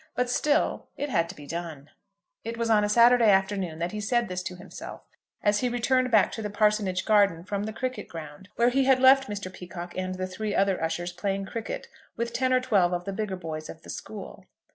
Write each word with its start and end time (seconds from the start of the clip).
But 0.15 0.31
still 0.31 0.87
it 0.97 1.09
had 1.09 1.29
to 1.29 1.35
be 1.35 1.45
done. 1.45 1.91
It 2.43 2.57
was 2.57 2.71
on 2.71 2.83
a 2.83 2.89
Saturday 2.89 3.29
afternoon 3.29 3.77
that 3.77 3.91
he 3.91 4.01
said 4.01 4.29
this 4.29 4.41
to 4.41 4.55
himself, 4.55 5.03
as 5.43 5.59
he 5.59 5.69
returned 5.69 6.09
back 6.09 6.31
to 6.31 6.41
the 6.41 6.49
parsonage 6.49 7.05
garden 7.05 7.43
from 7.43 7.65
the 7.65 7.71
cricket 7.71 8.07
ground, 8.07 8.49
where 8.55 8.69
he 8.69 8.85
had 8.85 8.99
left 8.99 9.29
Mr. 9.29 9.53
Peacocke 9.53 9.95
and 9.95 10.15
the 10.15 10.25
three 10.25 10.55
other 10.55 10.83
ushers 10.83 11.11
playing 11.13 11.45
cricket 11.45 11.87
with 12.17 12.33
ten 12.33 12.51
or 12.51 12.59
twelve 12.59 12.93
of 12.93 13.05
the 13.05 13.13
bigger 13.13 13.35
boys 13.37 13.69
of 13.69 13.83
the 13.83 13.91
school. 13.91 14.47